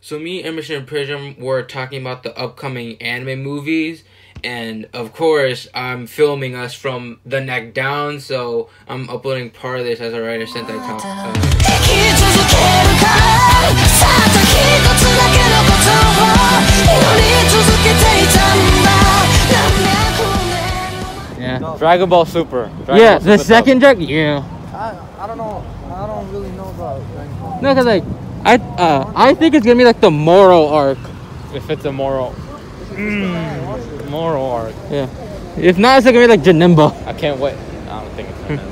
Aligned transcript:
So 0.00 0.18
me, 0.18 0.44
Emerson, 0.44 0.76
and 0.76 0.86
Prism 0.86 1.34
were 1.38 1.62
talking 1.62 2.00
about 2.00 2.22
the 2.22 2.36
upcoming 2.38 3.02
anime 3.02 3.42
movies, 3.42 4.04
and 4.44 4.88
of 4.92 5.12
course, 5.12 5.66
I'm 5.74 6.06
filming 6.06 6.54
us 6.54 6.72
from 6.72 7.18
the 7.26 7.40
neck 7.40 7.74
down, 7.74 8.20
so 8.20 8.70
I'm 8.86 9.10
uploading 9.10 9.50
part 9.50 9.80
of 9.80 9.86
this 9.86 10.00
as 10.00 10.14
a 10.14 10.22
writer 10.22 10.46
sent 10.46 10.68
that 10.68 10.78
com- 10.78 11.00
uh, 11.02 11.34
yeah. 21.40 21.76
Dragon 21.78 22.08
Ball 22.08 22.24
Super. 22.24 22.70
Dragon 22.84 22.96
yeah, 22.96 23.12
Ball 23.14 23.20
Super 23.20 23.36
the 23.36 23.44
second 23.44 23.78
Dragon. 23.80 24.08
Yeah. 24.08 24.44
I, 24.72 25.24
I 25.24 25.26
don't 25.26 25.38
know. 25.38 25.64
I 25.90 26.06
don't 26.06 26.30
really 26.30 26.52
know 26.52 26.68
about 26.68 27.02
Dragon 27.12 27.38
Ball. 27.40 27.62
No, 27.62 27.74
cause 27.74 27.86
like 27.86 28.04
I 28.48 28.54
uh 28.54 29.12
I 29.14 29.34
think 29.34 29.54
it's 29.54 29.66
gonna 29.66 29.76
be 29.76 29.84
like 29.84 30.00
the 30.00 30.10
Moro 30.10 30.68
arc. 30.68 30.96
If 31.52 31.68
it's 31.68 31.84
a 31.84 31.92
Moro, 31.92 32.34
Moro 34.08 34.42
arc, 34.50 34.74
Yeah. 34.90 35.06
If 35.58 35.76
not, 35.76 35.98
it's 35.98 36.06
gonna 36.06 36.18
be 36.18 36.26
like 36.26 36.40
Janemba. 36.40 37.06
I 37.06 37.12
can't 37.12 37.38
wait. 37.38 37.56
I 37.90 38.00
don't 38.00 38.10
think 38.14 38.30
it's 38.30 38.40
gonna. 38.48 38.62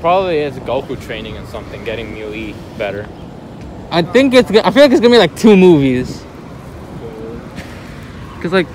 Probably 0.00 0.38
it's 0.38 0.56
Goku 0.58 1.00
training 1.00 1.36
and 1.36 1.46
something, 1.46 1.84
getting 1.84 2.12
Mew 2.12 2.34
E 2.34 2.54
better. 2.76 3.06
I 3.92 4.02
think 4.02 4.34
it's. 4.34 4.50
I 4.50 4.72
feel 4.72 4.82
like 4.82 4.90
it's 4.90 5.00
gonna 5.00 5.14
be 5.14 5.18
like 5.18 5.36
two 5.36 5.56
movies. 5.56 6.24
Cause 8.42 8.52
like, 8.52 8.66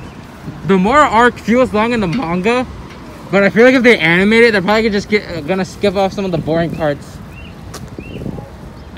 the 0.68 0.78
Moro 0.78 1.02
arc 1.02 1.38
feels 1.38 1.74
long 1.74 1.92
in 1.92 2.00
the 2.00 2.08
manga, 2.08 2.66
but 3.30 3.44
I 3.44 3.50
feel 3.50 3.66
like 3.66 3.76
if 3.76 3.84
they 3.84 4.00
animate 4.00 4.44
it, 4.46 4.52
they're 4.54 4.62
probably 4.62 4.84
gonna 4.84 4.94
just 4.94 5.10
get 5.10 5.28
uh, 5.30 5.42
gonna 5.42 5.66
skip 5.66 5.96
off 5.96 6.14
some 6.14 6.24
of 6.24 6.32
the 6.32 6.38
boring 6.38 6.74
parts. 6.74 7.15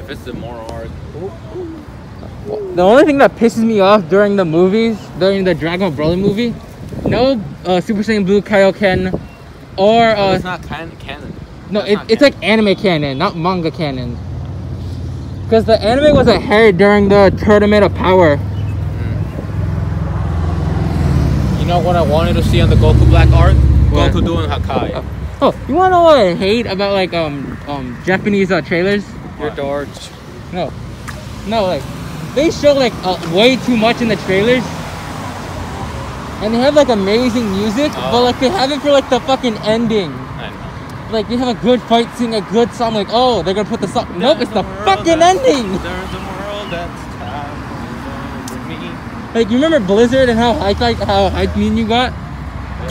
If 0.07 0.11
it's 0.11 0.23
the 0.23 0.31
Moro 0.31 0.65
arc, 0.67 0.87
The 2.75 2.81
only 2.81 3.03
thing 3.03 3.17
that 3.17 3.35
pisses 3.35 3.61
me 3.61 3.81
off 3.81 4.07
during 4.07 4.37
the 4.37 4.45
movies, 4.45 4.97
during 5.19 5.43
the 5.43 5.53
Dragon 5.53 5.93
Ball 5.93 6.15
Broly 6.15 6.17
movie, 6.17 6.55
no 7.05 7.41
uh, 7.65 7.81
Super 7.81 8.03
Saiyan 8.03 8.25
Blue 8.25 8.41
Kaioken, 8.41 9.19
or 9.75 10.05
uh, 10.05 10.35
it's 10.35 10.45
not 10.45 10.63
can- 10.63 10.95
canon. 10.99 11.33
no, 11.69 11.81
it, 11.81 11.99
it's 12.07 12.21
like 12.21 12.41
anime 12.41 12.73
canon, 12.75 13.17
not 13.17 13.35
manga 13.35 13.69
canon. 13.69 14.17
Because 15.43 15.65
the 15.65 15.77
anime 15.83 16.15
was 16.15 16.29
ahead 16.29 16.77
during 16.77 17.09
the 17.09 17.37
Tournament 17.43 17.83
of 17.83 17.93
Power. 17.93 18.39
You 21.59 21.65
know 21.65 21.79
what 21.79 21.97
I 21.97 22.01
wanted 22.01 22.35
to 22.35 22.43
see 22.43 22.61
on 22.61 22.69
the 22.69 22.77
Goku 22.77 23.09
Black 23.09 23.29
arc? 23.31 23.57
What? 23.91 24.13
Goku 24.13 24.23
doing 24.25 24.49
Hakai. 24.49 25.03
Oh, 25.41 25.53
you 25.67 25.75
wanna 25.75 25.89
know 25.91 26.03
what 26.03 26.17
I 26.17 26.33
hate 26.33 26.65
about 26.65 26.93
like 26.93 27.13
um 27.13 27.57
um 27.67 28.01
Japanese 28.05 28.53
uh, 28.53 28.61
trailers? 28.61 29.03
Your 29.39 29.49
George. 29.51 29.89
No, 30.51 30.71
no, 31.47 31.63
like 31.65 31.83
they 32.35 32.49
show 32.51 32.73
like 32.73 32.93
uh, 33.03 33.17
way 33.35 33.55
too 33.57 33.77
much 33.77 34.01
in 34.01 34.07
the 34.07 34.15
trailers, 34.25 34.63
and 36.41 36.53
they 36.53 36.57
have 36.59 36.75
like 36.75 36.89
amazing 36.89 37.49
music, 37.51 37.91
but 37.93 38.13
Oh. 38.13 38.23
like 38.23 38.39
they 38.39 38.49
have 38.49 38.71
it 38.71 38.81
for 38.81 38.91
like 38.91 39.09
the 39.09 39.19
fucking 39.21 39.57
ending. 39.59 40.11
I 40.11 40.49
know. 40.49 41.11
Like 41.13 41.27
they 41.29 41.37
have 41.37 41.49
a 41.55 41.59
good 41.61 41.81
fight 41.83 42.09
scene, 42.17 42.33
a 42.33 42.41
good 42.41 42.71
song. 42.73 42.93
Like 42.93 43.07
oh, 43.11 43.43
they're 43.43 43.53
gonna 43.53 43.69
put 43.69 43.81
the 43.81 43.87
song. 43.87 44.07
Nope, 44.17 44.39
it's 44.41 44.51
the 44.51 44.63
fucking 44.85 45.21
ending. 45.21 45.67
There's 45.83 46.13
a 46.13 46.23
world 46.33 46.71
that's 46.71 47.01
time 47.19 48.47
for 48.47 48.59
me. 48.67 48.89
Like 49.35 49.49
you 49.51 49.55
remember 49.61 49.79
Blizzard 49.85 50.29
and 50.29 50.39
how 50.39 50.53
hype 50.53 50.79
like 50.79 50.97
how 50.97 51.29
hype 51.29 51.55
me 51.55 51.67
and 51.67 51.77
you 51.77 51.87
got, 51.87 52.11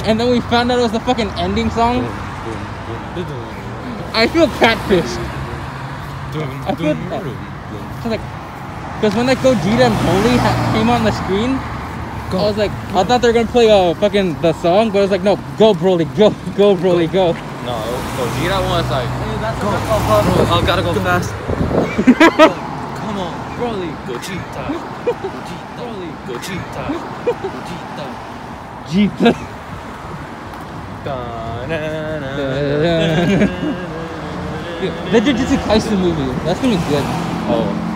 and 0.07 0.21
then 0.21 0.29
we 0.31 0.41
found 0.43 0.71
out 0.71 0.79
it 0.79 0.83
was 0.83 0.93
the 0.93 1.01
fucking 1.01 1.31
ending 1.39 1.71
song. 1.71 2.05
I 4.15 4.29
feel 4.33 4.47
catfished. 4.61 5.33
I 6.43 6.75
feel 6.75 6.95
that. 6.95 7.23
So 8.03 8.09
like, 8.09 8.21
because 8.97 9.15
when 9.17 9.27
like 9.27 9.39
Gogeta 9.39 9.87
and 9.87 9.95
Broly 10.05 10.37
ha- 10.39 10.73
came 10.75 10.91
on 10.91 11.05
the 11.05 11.13
screen, 11.13 11.59
I 12.33 12.43
was 12.43 12.57
like, 12.57 12.71
I 12.95 13.05
thought 13.05 13.23
they 13.23 13.29
were 13.29 13.35
gonna 13.35 13.47
play 13.49 13.71
uh 13.71 13.95
fucking 13.95 14.41
the 14.41 14.53
song, 14.55 14.91
but 14.91 14.99
it 14.99 15.03
was 15.03 15.11
like, 15.11 15.23
no, 15.23 15.37
go 15.59 15.75
Broly, 15.75 16.05
go, 16.17 16.31
go 16.57 16.77
Broly, 16.77 17.11
go. 17.11 17.33
No, 17.65 17.77
Gogeta 18.17 18.61
was 18.69 18.91
like, 18.91 19.09
Hey, 19.09 19.37
that's 19.41 19.61
go, 19.61 19.71
go, 19.71 19.79
go, 19.79 20.55
oh, 20.55 20.63
gotta 20.67 20.83
go 20.83 20.95
fast. 20.95 21.31
Come 22.99 23.19
on, 23.19 23.35
Broly, 23.57 23.93
Gogeta. 24.07 24.65
Gogeta. 25.07 25.57
Broly, 25.77 26.11
Gogeta. 26.27 26.85
Gogeta. 28.87 29.35
Jeep. 34.81 34.93
the 35.13 35.21
Jujutsu 35.21 35.57
Kaisen 35.65 35.99
movie, 35.99 36.33
that's 36.45 36.61
gonna 36.61 36.77
be 36.77 36.83
good. 36.91 37.03
Oh. 37.49 37.93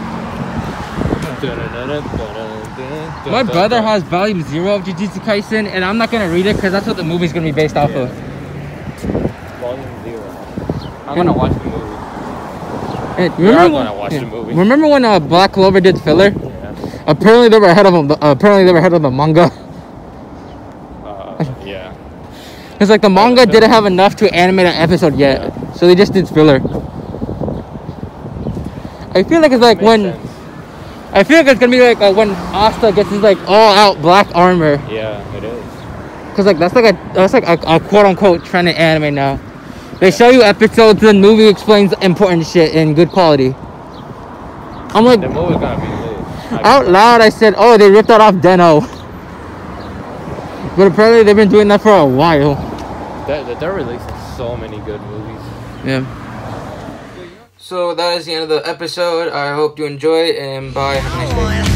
My 3.30 3.42
brother 3.42 3.80
has 3.80 4.02
volume 4.02 4.42
zero 4.42 4.74
of 4.76 4.82
Jujutsu 4.84 5.20
Kaisen, 5.20 5.66
and 5.66 5.84
I'm 5.84 5.96
not 5.98 6.10
gonna 6.10 6.28
read 6.28 6.46
it 6.46 6.56
because 6.56 6.72
that's 6.72 6.86
what 6.86 6.96
the 6.96 7.02
movie's 7.04 7.32
gonna 7.32 7.46
be 7.46 7.52
based 7.52 7.76
off 7.76 7.90
of. 7.90 8.10
Volume 9.60 10.02
zero. 10.04 10.22
I'm 11.06 11.16
gonna 11.16 11.32
watch 11.32 11.52
the 11.52 11.64
movie. 11.64 11.80
And 13.22 13.38
remember 13.38 13.68
gonna 13.78 13.90
when- 13.92 13.98
watch 13.98 14.12
yeah. 14.12 14.20
the 14.20 14.26
movie. 14.26 14.54
Remember 14.54 14.86
when 14.88 15.04
uh, 15.04 15.18
Black 15.20 15.52
Clover 15.52 15.80
did 15.80 15.98
filler? 16.00 16.28
Yeah. 16.28 17.02
Apparently 17.06 17.48
they 17.48 17.58
were 17.58 17.68
ahead 17.68 17.86
of 17.86 17.92
them. 17.92 18.10
Uh, 18.10 18.16
apparently 18.32 18.64
they 18.64 18.72
were 18.72 18.78
ahead 18.78 18.92
of 18.92 19.02
the 19.02 19.10
manga. 19.10 19.50
Uh, 21.04 21.44
yeah. 21.64 21.94
It's 22.80 22.88
like 22.88 23.02
the 23.02 23.10
manga 23.10 23.44
didn't 23.44 23.70
have 23.70 23.84
enough 23.84 24.16
to 24.16 24.34
animate 24.34 24.66
an 24.66 24.74
episode 24.74 25.14
yet, 25.16 25.52
so 25.76 25.86
they 25.86 25.94
just 25.94 26.12
did 26.14 26.28
filler. 26.28 26.56
I 29.14 29.22
feel 29.22 29.40
like 29.40 29.52
it's 29.52 29.60
like 29.60 29.78
Makes 29.78 29.86
when 29.86 30.02
sense. 30.14 30.26
I 31.12 31.24
feel 31.24 31.36
like 31.38 31.46
it's 31.48 31.60
gonna 31.60 31.72
be 31.72 31.80
like 31.82 32.00
uh, 32.00 32.12
when 32.14 32.30
Asta 32.54 32.92
gets 32.92 33.10
his 33.10 33.20
like 33.20 33.36
all 33.48 33.74
out 33.74 34.00
black 34.00 34.28
armor, 34.34 34.80
Yeah, 34.88 35.20
it 35.36 35.44
is. 35.44 35.64
cause 36.36 36.46
like 36.46 36.58
that's 36.58 36.74
like 36.74 36.94
a 36.94 37.12
that's 37.12 37.32
like 37.34 37.44
a, 37.46 37.54
a 37.66 37.80
quote 37.80 38.06
unquote 38.06 38.44
trend 38.44 38.68
in 38.68 38.76
anime 38.76 39.14
now. 39.14 39.38
They 39.98 40.10
show 40.10 40.30
you 40.30 40.42
episodes, 40.42 41.00
the 41.02 41.12
movie 41.12 41.46
explains 41.48 41.92
important 42.00 42.46
shit 42.46 42.74
in 42.74 42.94
good 42.94 43.10
quality. 43.10 43.54
I'm 44.94 45.04
like 45.04 45.20
The 45.20 45.28
movie's 45.28 45.58
gonna 45.58 45.80
be 45.80 46.54
lit. 46.56 46.64
out 46.64 46.88
loud. 46.88 47.20
I 47.20 47.28
said, 47.28 47.54
"Oh, 47.58 47.76
they 47.76 47.90
ripped 47.90 48.08
that 48.08 48.20
off 48.22 48.36
Deno," 48.36 48.80
but 50.76 50.86
apparently 50.86 51.24
they've 51.24 51.36
been 51.36 51.50
doing 51.50 51.68
that 51.68 51.82
for 51.82 51.94
a 51.94 52.06
while. 52.06 52.68
They're, 53.30 53.54
they're 53.54 53.72
releasing 53.72 54.18
so 54.36 54.56
many 54.56 54.78
good 54.78 55.00
movies. 55.02 55.40
Yeah. 55.84 56.02
so 57.58 57.94
that 57.94 58.18
is 58.18 58.26
the 58.26 58.34
end 58.34 58.42
of 58.42 58.48
the 58.48 58.68
episode. 58.68 59.32
I 59.32 59.54
hope 59.54 59.78
you 59.78 59.86
enjoy 59.86 60.30
it, 60.30 60.36
and 60.36 60.74
bye. 60.74 61.69